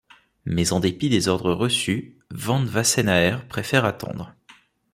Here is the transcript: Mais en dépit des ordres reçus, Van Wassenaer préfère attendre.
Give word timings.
Mais 0.45 0.73
en 0.73 0.79
dépit 0.79 1.09
des 1.09 1.27
ordres 1.27 1.53
reçus, 1.53 2.17
Van 2.31 2.65
Wassenaer 2.65 3.37
préfère 3.47 3.85
attendre. 3.85 4.33